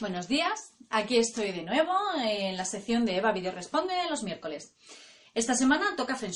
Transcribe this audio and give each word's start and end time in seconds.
Buenos 0.00 0.26
días, 0.26 0.72
aquí 0.90 1.16
estoy 1.16 1.52
de 1.52 1.62
nuevo 1.62 1.92
en 2.20 2.56
la 2.56 2.64
sección 2.64 3.04
de 3.04 3.16
Eva 3.16 3.30
Video 3.30 3.52
Responde 3.52 3.94
los 4.10 4.24
miércoles. 4.24 4.74
Esta 5.32 5.54
semana 5.54 5.94
toca 5.96 6.16
Feng. 6.16 6.32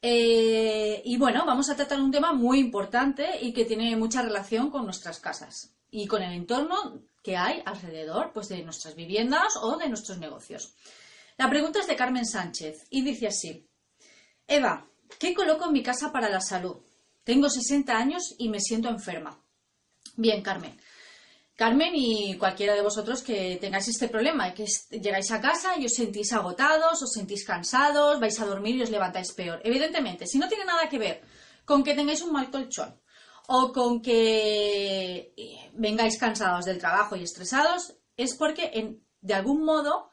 Eh, 0.00 1.02
y 1.04 1.16
bueno, 1.16 1.44
vamos 1.44 1.68
a 1.68 1.74
tratar 1.74 2.00
un 2.00 2.12
tema 2.12 2.32
muy 2.32 2.60
importante 2.60 3.40
y 3.40 3.52
que 3.52 3.64
tiene 3.64 3.96
mucha 3.96 4.22
relación 4.22 4.70
con 4.70 4.84
nuestras 4.84 5.18
casas 5.18 5.74
y 5.90 6.06
con 6.06 6.22
el 6.22 6.32
entorno 6.32 7.02
que 7.24 7.36
hay 7.36 7.60
alrededor 7.66 8.32
pues, 8.32 8.48
de 8.48 8.62
nuestras 8.62 8.94
viviendas 8.94 9.54
o 9.60 9.76
de 9.78 9.88
nuestros 9.88 10.18
negocios. 10.18 10.74
La 11.38 11.50
pregunta 11.50 11.80
es 11.80 11.88
de 11.88 11.96
Carmen 11.96 12.26
Sánchez 12.26 12.86
y 12.88 13.02
dice 13.02 13.26
así: 13.26 13.66
Eva, 14.46 14.86
¿qué 15.18 15.34
coloco 15.34 15.66
en 15.66 15.72
mi 15.72 15.82
casa 15.82 16.12
para 16.12 16.28
la 16.28 16.40
salud? 16.40 16.76
Tengo 17.24 17.50
60 17.50 17.96
años 17.96 18.34
y 18.38 18.48
me 18.48 18.60
siento 18.60 18.88
enferma. 18.88 19.40
Bien, 20.16 20.40
Carmen. 20.42 20.78
Carmen 21.54 21.92
y 21.94 22.36
cualquiera 22.38 22.74
de 22.74 22.82
vosotros 22.82 23.22
que 23.22 23.58
tengáis 23.60 23.86
este 23.86 24.08
problema, 24.08 24.54
que 24.54 24.66
llegáis 24.90 25.30
a 25.30 25.40
casa 25.40 25.76
y 25.76 25.84
os 25.84 25.92
sentís 25.92 26.32
agotados, 26.32 27.02
os 27.02 27.12
sentís 27.12 27.44
cansados, 27.44 28.18
vais 28.20 28.40
a 28.40 28.46
dormir 28.46 28.76
y 28.76 28.82
os 28.82 28.90
levantáis 28.90 29.32
peor. 29.32 29.60
Evidentemente, 29.62 30.26
si 30.26 30.38
no 30.38 30.48
tiene 30.48 30.64
nada 30.64 30.88
que 30.88 30.98
ver 30.98 31.22
con 31.64 31.84
que 31.84 31.94
tengáis 31.94 32.22
un 32.22 32.32
mal 32.32 32.50
colchón 32.50 33.00
o 33.48 33.72
con 33.72 34.00
que 34.00 35.34
eh, 35.36 35.70
vengáis 35.74 36.18
cansados 36.18 36.64
del 36.64 36.78
trabajo 36.78 37.16
y 37.16 37.22
estresados, 37.22 37.96
es 38.16 38.34
porque 38.34 38.98
de 39.20 39.34
algún 39.34 39.64
modo 39.64 40.10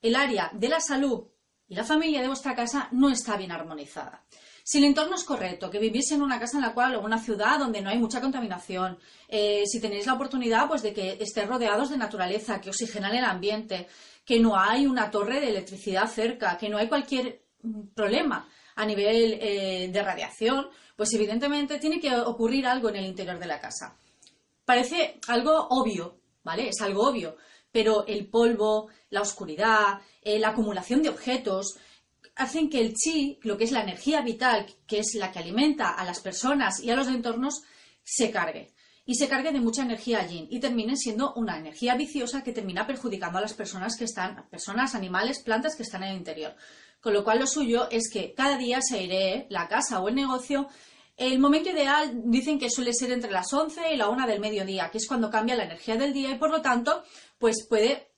el 0.00 0.16
área 0.16 0.50
de 0.54 0.68
la 0.68 0.80
salud 0.80 1.28
y 1.68 1.74
la 1.74 1.84
familia 1.84 2.22
de 2.22 2.28
vuestra 2.28 2.54
casa 2.54 2.88
no 2.92 3.10
está 3.10 3.36
bien 3.36 3.52
armonizada. 3.52 4.24
Si 4.68 4.78
el 4.78 4.84
entorno 4.84 5.14
es 5.14 5.22
correcto, 5.22 5.70
que 5.70 5.78
vivís 5.78 6.10
en 6.10 6.22
una 6.22 6.40
casa 6.40 6.56
en 6.56 6.62
la 6.62 6.74
cual 6.74 6.96
o 6.96 7.00
una 7.00 7.22
ciudad 7.22 7.56
donde 7.56 7.80
no 7.80 7.88
hay 7.88 7.98
mucha 7.98 8.20
contaminación, 8.20 8.98
eh, 9.28 9.62
si 9.64 9.80
tenéis 9.80 10.06
la 10.06 10.14
oportunidad 10.14 10.66
pues 10.66 10.82
de 10.82 10.92
que 10.92 11.18
estéis 11.20 11.46
rodeados 11.46 11.88
de 11.90 11.96
naturaleza, 11.96 12.60
que 12.60 12.70
oxigenan 12.70 13.14
el 13.14 13.22
ambiente, 13.22 13.86
que 14.24 14.40
no 14.40 14.58
hay 14.58 14.88
una 14.88 15.08
torre 15.08 15.38
de 15.38 15.50
electricidad 15.50 16.08
cerca, 16.08 16.58
que 16.58 16.68
no 16.68 16.78
hay 16.78 16.88
cualquier 16.88 17.42
mm, 17.62 17.94
problema 17.94 18.48
a 18.74 18.84
nivel 18.84 19.38
eh, 19.40 19.88
de 19.92 20.02
radiación, 20.02 20.66
pues 20.96 21.14
evidentemente 21.14 21.78
tiene 21.78 22.00
que 22.00 22.12
ocurrir 22.16 22.66
algo 22.66 22.88
en 22.88 22.96
el 22.96 23.06
interior 23.06 23.38
de 23.38 23.46
la 23.46 23.60
casa. 23.60 23.96
Parece 24.64 25.20
algo 25.28 25.68
obvio, 25.70 26.18
¿vale? 26.42 26.70
Es 26.70 26.80
algo 26.80 27.08
obvio, 27.08 27.36
pero 27.70 28.04
el 28.08 28.26
polvo, 28.26 28.88
la 29.10 29.20
oscuridad, 29.20 30.00
eh, 30.22 30.40
la 30.40 30.48
acumulación 30.48 31.04
de 31.04 31.10
objetos, 31.10 31.76
hacen 32.36 32.68
que 32.68 32.80
el 32.80 32.94
chi, 32.94 33.40
lo 33.42 33.56
que 33.56 33.64
es 33.64 33.72
la 33.72 33.82
energía 33.82 34.20
vital, 34.20 34.66
que 34.86 35.00
es 35.00 35.14
la 35.14 35.32
que 35.32 35.38
alimenta 35.38 35.90
a 35.90 36.04
las 36.04 36.20
personas 36.20 36.80
y 36.80 36.90
a 36.90 36.96
los 36.96 37.08
entornos, 37.08 37.62
se 38.04 38.30
cargue. 38.30 38.72
Y 39.06 39.14
se 39.14 39.28
cargue 39.28 39.52
de 39.52 39.60
mucha 39.60 39.82
energía 39.82 40.26
yin 40.26 40.46
y 40.50 40.60
termine 40.60 40.96
siendo 40.96 41.32
una 41.34 41.58
energía 41.58 41.94
viciosa 41.94 42.42
que 42.42 42.52
termina 42.52 42.86
perjudicando 42.86 43.38
a 43.38 43.40
las 43.40 43.54
personas 43.54 43.96
que 43.96 44.04
están, 44.04 44.48
personas, 44.50 44.94
animales, 44.94 45.42
plantas 45.42 45.76
que 45.76 45.84
están 45.84 46.02
en 46.02 46.10
el 46.10 46.16
interior. 46.18 46.54
Con 47.00 47.14
lo 47.14 47.24
cual 47.24 47.38
lo 47.38 47.46
suyo 47.46 47.88
es 47.90 48.10
que 48.10 48.34
cada 48.34 48.58
día 48.58 48.80
se 48.82 48.98
airee 48.98 49.46
la 49.48 49.68
casa 49.68 50.00
o 50.00 50.08
el 50.08 50.16
negocio. 50.16 50.68
El 51.16 51.38
momento 51.38 51.70
ideal 51.70 52.20
dicen 52.24 52.58
que 52.58 52.68
suele 52.68 52.92
ser 52.92 53.12
entre 53.12 53.30
las 53.30 53.52
11 53.52 53.94
y 53.94 53.96
la 53.96 54.08
1 54.08 54.26
del 54.26 54.40
mediodía, 54.40 54.90
que 54.90 54.98
es 54.98 55.06
cuando 55.06 55.30
cambia 55.30 55.54
la 55.54 55.64
energía 55.64 55.96
del 55.96 56.12
día 56.12 56.32
y 56.32 56.38
por 56.38 56.50
lo 56.50 56.60
tanto 56.60 57.04
pues 57.38 57.66
puede 57.68 58.15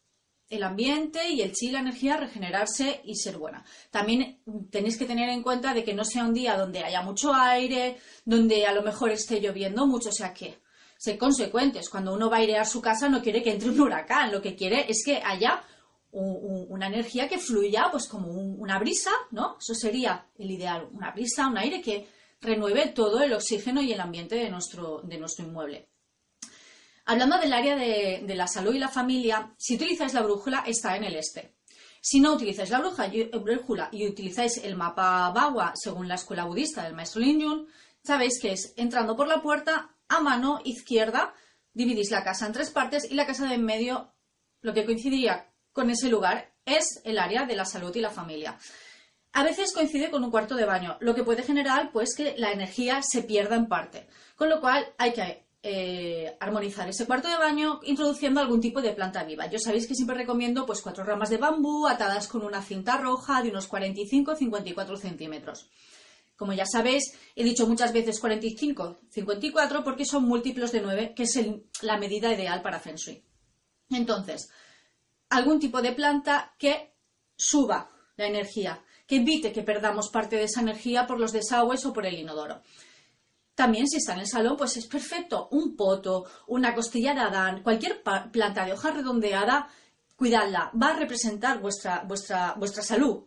el 0.51 0.63
ambiente 0.63 1.29
y 1.29 1.43
el 1.43 1.53
chi, 1.53 1.71
la 1.71 1.81
energía, 1.81 2.17
regenerarse 2.17 3.01
y 3.05 3.17
ser 3.17 3.37
buena. 3.37 3.65
También 3.91 4.41
tenéis 4.71 4.97
que 4.97 5.05
tener 5.05 5.29
en 5.29 5.43
cuenta 5.43 5.75
de 5.75 5.85
que 5.85 5.95
no 5.95 6.05
sea 6.05 6.25
un 6.25 6.35
día 6.35 6.57
donde 6.57 6.85
haya 6.85 7.03
mucho 7.03 7.35
aire, 7.35 7.99
donde 8.25 8.67
a 8.67 8.73
lo 8.73 8.83
mejor 8.83 9.11
esté 9.11 9.41
lloviendo 9.41 9.87
mucho, 9.87 10.09
o 10.09 10.13
sea 10.13 10.33
que 10.33 10.59
ser 10.97 11.19
consecuentes. 11.19 11.89
Cuando 11.89 12.15
uno 12.15 12.31
va 12.31 12.37
a 12.37 12.41
airear 12.41 12.67
su 12.67 12.81
casa 12.81 13.09
no 13.09 13.23
quiere 13.23 13.43
que 13.43 13.53
entre 13.53 13.71
un 13.71 13.81
huracán, 13.81 14.33
lo 14.33 14.43
que 14.43 14.57
quiere 14.57 14.91
es 14.91 15.03
que 15.05 15.23
haya 15.23 15.63
una 16.11 16.87
energía 16.87 17.29
que 17.29 17.39
fluya 17.39 17.89
pues 17.91 18.09
como 18.09 18.29
una 18.29 18.79
brisa, 18.79 19.11
¿no? 19.31 19.59
Eso 19.61 19.75
sería 19.75 20.27
el 20.39 20.51
ideal, 20.51 20.89
una 20.93 21.11
brisa, 21.13 21.47
un 21.47 21.59
aire 21.59 21.83
que 21.83 22.09
renueve 22.41 22.89
todo 22.89 23.23
el 23.23 23.33
oxígeno 23.35 23.83
y 23.83 23.93
el 23.93 24.01
ambiente 24.01 24.37
de 24.37 24.49
nuestro, 24.49 25.03
de 25.03 25.19
nuestro 25.19 25.45
inmueble. 25.45 25.89
Hablando 27.11 27.39
del 27.39 27.55
área 27.55 27.75
de, 27.75 28.35
la 28.35 28.47
salud 28.47 28.75
y 28.75 28.79
la 28.79 28.91
familia, 28.91 29.55
si 29.57 29.77
utilizáis 29.77 30.13
la 30.13 30.21
brújula, 30.21 30.63
está 30.67 30.95
en 30.95 31.05
el 31.05 31.17
este. 31.17 31.55
Si 32.03 32.21
no 32.21 32.35
utilizáis 32.35 32.69
la 32.69 32.81
brújula 32.81 33.89
y 33.91 34.07
utilizáis 34.07 34.59
el 34.59 34.77
mapa 34.77 35.31
Bawa 35.31 35.73
según 35.75 36.07
la 36.07 36.17
escuela 36.17 36.45
budista 36.45 36.83
del 36.83 36.93
maestro 36.93 37.23
Lin 37.23 37.41
Yun, 37.41 37.69
sabéis 38.05 38.39
que 38.39 38.53
es 38.53 38.75
entrando 38.77 39.17
por 39.17 39.27
la 39.27 39.41
puerta 39.41 39.97
a 40.07 40.21
mano 40.21 40.61
izquierda, 40.65 41.33
dividís 41.73 42.11
la 42.11 42.23
casa 42.23 42.45
en 42.45 42.53
tres 42.53 42.69
partes 42.69 43.11
y 43.11 43.15
la 43.15 43.25
casa 43.25 43.47
de 43.47 43.55
en 43.55 43.65
medio, 43.65 44.13
lo 44.61 44.75
que 44.75 44.85
coincidiría 44.85 45.51
con 45.73 45.89
ese 45.89 46.11
lugar, 46.11 46.53
es 46.67 47.01
el 47.05 47.19
área 47.19 47.47
de 47.47 47.57
la 47.57 47.65
salud 47.65 47.97
y 47.97 48.01
la 48.01 48.11
familia. 48.11 48.59
A 49.33 49.45
veces 49.45 49.73
coincide 49.73 50.11
con 50.11 50.23
un 50.25 50.31
cuarto 50.31 50.57
de 50.57 50.67
baño, 50.67 50.99
lo 51.01 51.15
que 51.15 51.25
puede 51.25 51.43
generar 51.43 51.91
pues 51.91 52.15
que 52.15 52.35
la 52.37 52.53
energía 52.53 53.01
se 53.01 53.23
pierda 53.23 53.57
en 53.57 53.67
parte, 53.67 54.09
con 54.37 54.51
lo 54.51 54.61
cual 54.61 54.93
hay 54.99 55.15
que 55.15 55.48
eh, 55.63 56.37
armonizar 56.39 56.89
ese 56.89 57.07
cuarto 57.07 57.29
de 57.29 57.37
baño 57.37 57.81
introduciendo 57.83 58.41
algún 58.41 58.61
tipo 58.61 58.81
de 58.81 58.93
planta 58.93 59.25
viva. 59.25 59.47
Yo 59.51 59.59
sabéis 59.59 59.89
que 59.89 59.95
siempre 59.95 60.17
recomiendo 60.17 60.65
pues 60.65 60.83
cuatro 60.83 61.05
ramas 61.05 61.31
de 61.31 61.37
bambú 61.37 61.89
atadas 61.89 62.29
con 62.29 62.43
una 62.43 62.63
cinta 62.63 62.97
roja 62.97 63.43
de 63.43 63.51
unos 63.51 63.69
45-54 63.69 64.97
centímetros. 64.97 65.69
Como 66.37 66.53
ya 66.53 66.65
sabéis, 66.65 67.13
he 67.35 67.43
dicho 67.43 67.67
muchas 67.67 67.93
veces 67.93 68.23
45-54 68.23 69.83
porque 69.83 70.05
son 70.05 70.25
múltiplos 70.25 70.71
de 70.71 70.81
9, 70.81 71.13
que 71.17 71.25
es 71.25 71.41
la 71.83 71.99
medida 71.99 72.33
ideal 72.33 72.63
para 72.63 72.79
Feng 72.79 72.95
Shui. 72.95 73.25
Entonces, 73.91 74.49
algún 75.31 75.59
tipo 75.59 75.83
de 75.83 75.93
planta 75.93 76.55
que 76.57 76.95
suba 77.37 77.91
la 78.17 78.27
energía, 78.27 78.85
que 79.09 79.17
evite 79.17 79.53
que 79.53 79.63
perdamos 79.63 80.11
parte 80.11 80.37
de 80.37 80.45
esa 80.45 80.61
energía 80.61 81.09
por 81.09 81.19
los 81.19 81.33
desagües 81.33 81.85
o 81.87 81.93
por 81.93 82.07
el 82.07 82.19
inodoro. 82.19 82.63
También 83.59 83.89
si 83.89 83.97
está 83.97 84.13
en 84.13 84.21
el 84.21 84.29
salón, 84.29 84.57
pues 84.57 84.77
es 84.77 84.87
perfecto. 84.87 85.49
Un 85.51 85.75
poto, 85.75 86.25
una 86.47 86.77
costilla 86.77 87.13
de 87.13 87.23
Adán, 87.23 87.65
cualquier 87.65 88.05
planta 88.31 88.65
de 88.65 88.73
hoja 88.73 88.93
redondeada, 88.93 89.69
cuidadla. 90.15 90.71
Va 90.81 90.91
a 90.91 90.97
representar 90.97 91.59
vuestra, 91.61 92.05
vuestra, 92.07 92.55
vuestra 92.57 92.85
salud, 92.85 93.25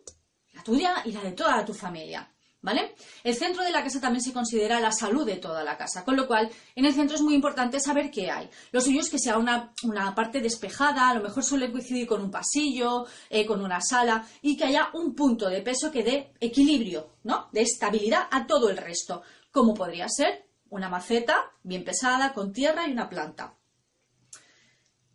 la 0.54 0.62
tuya 0.62 1.02
y 1.04 1.12
la 1.12 1.20
de 1.20 1.32
toda 1.32 1.62
tu 1.66 1.74
familia. 1.74 2.26
¿Vale? 2.62 2.94
El 3.24 3.34
centro 3.34 3.62
de 3.62 3.72
la 3.72 3.82
casa 3.82 4.00
también 4.00 4.22
se 4.22 4.32
considera 4.32 4.80
la 4.80 4.92
salud 4.92 5.26
de 5.26 5.36
toda 5.36 5.64
la 5.64 5.76
casa, 5.76 6.02
con 6.04 6.16
lo 6.16 6.26
cual 6.26 6.48
en 6.76 6.86
el 6.86 6.94
centro 6.94 7.16
es 7.16 7.22
muy 7.22 7.34
importante 7.34 7.78
saber 7.80 8.10
qué 8.10 8.30
hay. 8.30 8.48
Lo 8.70 8.80
suyo 8.80 9.00
es 9.00 9.10
que 9.10 9.18
sea 9.18 9.36
una, 9.36 9.74
parte 10.14 10.40
despejada, 10.40 11.10
a 11.10 11.14
lo 11.14 11.22
mejor 11.24 11.44
suele 11.44 11.70
coincidir 11.70 12.06
con 12.06 12.22
un 12.22 12.30
pasillo, 12.30 13.04
eh, 13.28 13.44
con 13.44 13.62
una 13.62 13.80
sala, 13.82 14.24
y 14.40 14.56
que 14.56 14.64
haya 14.64 14.90
un 14.94 15.14
punto 15.14 15.50
de 15.50 15.60
peso 15.60 15.90
que 15.90 16.04
dé 16.04 16.32
equilibrio, 16.40 17.16
¿no? 17.24 17.48
De 17.52 17.62
estabilidad 17.62 18.28
a 18.30 18.46
todo 18.46 18.70
el 18.70 18.78
resto 18.78 19.22
como 19.52 19.74
podría 19.74 20.08
ser 20.08 20.46
una 20.70 20.88
maceta 20.88 21.52
bien 21.62 21.84
pesada 21.84 22.32
con 22.32 22.52
tierra 22.52 22.88
y 22.88 22.92
una 22.92 23.08
planta. 23.08 23.54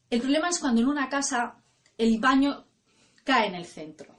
El 0.10 0.22
problema 0.22 0.50
es 0.50 0.60
cuando 0.60 0.80
en 0.80 0.88
una 0.88 1.10
casa 1.10 1.62
el 1.98 2.19
baño 2.19 2.66
cae 3.25 3.48
en 3.48 3.56
el 3.56 3.66
centro. 3.66 4.16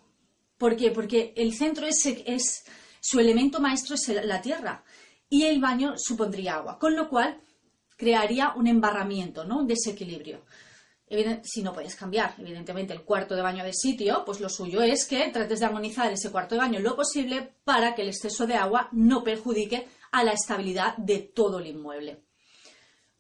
¿Por 0.59 0.77
qué? 0.77 0.91
Porque 0.91 1.33
el 1.37 1.55
centro 1.55 1.87
es, 1.87 2.65
su 3.01 3.21
elemento 3.21 3.61
maestro 3.61 3.95
es 3.95 4.09
la 4.09 4.43
tierra 4.43 4.85
y 5.31 5.45
el 5.45 5.61
baño 5.61 5.95
supondría 5.97 6.57
agua, 6.57 6.79
con 6.79 6.97
lo 6.97 7.09
cual 7.09 7.41
crearía 7.97 8.53
un 8.55 8.67
embarramiento, 8.67 9.45
¿no? 9.45 9.59
un 9.59 9.67
desequilibrio 9.67 10.43
si 11.43 11.63
no 11.63 11.73
puedes 11.73 11.95
cambiar, 11.95 12.35
evidentemente, 12.39 12.93
el 12.93 13.03
cuarto 13.03 13.35
de 13.35 13.43
baño 13.43 13.65
de 13.65 13.73
sitio, 13.73 14.25
pues 14.27 14.41
lo 14.41 14.49
suyo 14.49 14.83
es 14.83 15.07
que 15.07 15.29
trates 15.29 15.61
de 15.61 15.67
armonizar 15.67 16.13
ese 16.13 16.31
cuarto 16.31 16.55
de 16.55 16.61
baño 16.61 16.81
lo 16.81 16.97
posible 16.97 17.55
para 17.65 17.95
que 17.95 18.03
el 18.03 18.09
exceso 18.09 18.47
de 18.47 18.55
agua 18.55 18.89
no 18.93 19.25
perjudique 19.25 19.87
a 20.13 20.25
la 20.25 20.33
estabilidad 20.33 20.97
de 20.97 21.19
todo 21.19 21.59
el 21.59 21.67
inmueble. 21.67 22.23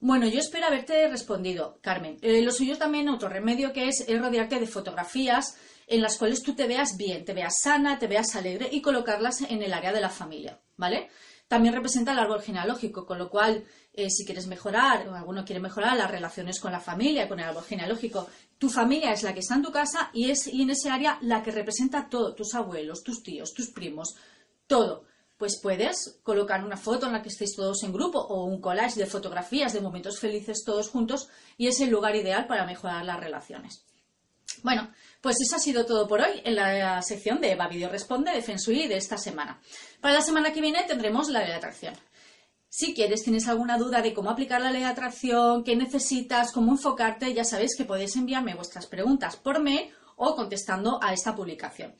Bueno, 0.00 0.28
yo 0.28 0.38
espero 0.38 0.66
haberte 0.66 1.08
respondido, 1.08 1.80
Carmen. 1.82 2.18
Eh, 2.22 2.40
lo 2.42 2.52
suyo 2.52 2.78
también, 2.78 3.08
otro 3.08 3.28
remedio 3.28 3.72
que 3.72 3.88
es, 3.88 4.06
rodearte 4.08 4.60
de 4.60 4.66
fotografías 4.66 5.56
en 5.88 6.02
las 6.02 6.18
cuales 6.18 6.42
tú 6.42 6.54
te 6.54 6.68
veas 6.68 6.96
bien, 6.96 7.24
te 7.24 7.32
veas 7.32 7.54
sana, 7.60 7.98
te 7.98 8.06
veas 8.06 8.36
alegre 8.36 8.68
y 8.70 8.80
colocarlas 8.80 9.40
en 9.40 9.62
el 9.62 9.72
área 9.72 9.92
de 9.92 10.00
la 10.00 10.10
familia, 10.10 10.60
¿vale? 10.76 11.08
También 11.48 11.74
representa 11.74 12.12
el 12.12 12.18
árbol 12.18 12.42
genealógico, 12.42 13.06
con 13.06 13.18
lo 13.18 13.30
cual, 13.30 13.64
eh, 13.94 14.10
si 14.10 14.26
quieres 14.26 14.46
mejorar, 14.46 15.08
o 15.08 15.14
alguno 15.14 15.44
quiere 15.46 15.60
mejorar 15.60 15.96
las 15.96 16.10
relaciones 16.10 16.60
con 16.60 16.70
la 16.70 16.78
familia, 16.78 17.26
con 17.26 17.40
el 17.40 17.46
árbol 17.46 17.64
genealógico, 17.64 18.28
tu 18.58 18.68
familia 18.68 19.12
es 19.12 19.22
la 19.22 19.32
que 19.32 19.40
está 19.40 19.54
en 19.54 19.62
tu 19.62 19.72
casa 19.72 20.10
y 20.12 20.30
es 20.30 20.46
y 20.46 20.62
en 20.62 20.70
ese 20.70 20.90
área 20.90 21.18
la 21.22 21.42
que 21.42 21.50
representa 21.50 22.08
todo, 22.08 22.34
tus 22.34 22.54
abuelos, 22.54 23.02
tus 23.02 23.22
tíos, 23.22 23.54
tus 23.54 23.70
primos, 23.70 24.14
todo. 24.66 25.06
Pues 25.38 25.58
puedes 25.62 26.18
colocar 26.22 26.64
una 26.64 26.76
foto 26.76 27.06
en 27.06 27.12
la 27.12 27.22
que 27.22 27.30
estéis 27.30 27.54
todos 27.56 27.82
en 27.84 27.92
grupo 27.92 28.18
o 28.18 28.44
un 28.44 28.60
collage 28.60 28.98
de 28.98 29.06
fotografías 29.06 29.72
de 29.72 29.80
momentos 29.80 30.18
felices 30.18 30.64
todos 30.66 30.88
juntos 30.88 31.28
y 31.56 31.68
es 31.68 31.80
el 31.80 31.90
lugar 31.90 32.16
ideal 32.16 32.46
para 32.46 32.66
mejorar 32.66 33.04
las 33.04 33.20
relaciones. 33.20 33.84
Bueno, 34.62 34.92
pues 35.20 35.36
eso 35.40 35.56
ha 35.56 35.60
sido 35.60 35.86
todo 35.86 36.08
por 36.08 36.20
hoy 36.20 36.42
en 36.44 36.56
la 36.56 37.00
sección 37.02 37.40
de 37.40 37.52
Eva 37.52 37.68
Video 37.68 37.88
Responde 37.88 38.32
de 38.32 38.42
Feng 38.42 38.58
Shui 38.58 38.88
de 38.88 38.96
esta 38.96 39.16
semana. 39.16 39.60
Para 40.00 40.14
la 40.14 40.20
semana 40.20 40.52
que 40.52 40.60
viene 40.60 40.82
tendremos 40.84 41.28
la 41.28 41.40
ley 41.40 41.48
de 41.48 41.54
atracción. 41.54 41.94
Si 42.70 42.94
quieres, 42.94 43.22
tienes 43.22 43.48
alguna 43.48 43.78
duda 43.78 44.02
de 44.02 44.12
cómo 44.12 44.30
aplicar 44.30 44.60
la 44.60 44.70
ley 44.70 44.82
de 44.82 44.88
atracción, 44.88 45.64
qué 45.64 45.74
necesitas, 45.74 46.52
cómo 46.52 46.72
enfocarte, 46.72 47.32
ya 47.32 47.44
sabéis 47.44 47.76
que 47.76 47.84
podéis 47.84 48.14
enviarme 48.16 48.54
vuestras 48.54 48.86
preguntas 48.86 49.36
por 49.36 49.60
mail 49.60 49.90
o 50.16 50.34
contestando 50.34 50.98
a 51.02 51.12
esta 51.12 51.34
publicación. 51.34 51.94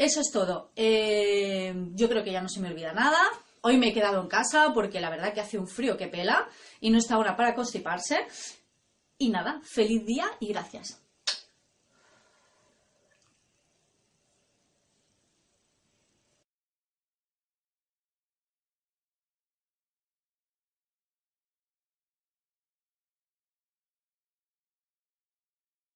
Eso 0.00 0.22
es 0.22 0.30
todo. 0.32 0.72
Eh, 0.76 1.74
yo 1.92 2.08
creo 2.08 2.24
que 2.24 2.32
ya 2.32 2.40
no 2.40 2.48
se 2.48 2.58
me 2.58 2.70
olvida 2.70 2.94
nada. 2.94 3.18
Hoy 3.60 3.76
me 3.76 3.88
he 3.88 3.92
quedado 3.92 4.22
en 4.22 4.28
casa 4.28 4.72
porque 4.72 4.98
la 4.98 5.10
verdad 5.10 5.34
que 5.34 5.42
hace 5.42 5.58
un 5.58 5.68
frío 5.68 5.98
que 5.98 6.08
pela 6.08 6.48
y 6.80 6.88
no 6.88 6.96
está 6.96 7.16
ahora 7.16 7.36
para 7.36 7.54
constiparse. 7.54 8.26
Y 9.18 9.28
nada, 9.28 9.60
feliz 9.62 10.06
día 10.06 10.24
y 10.40 10.46
gracias. 10.46 10.99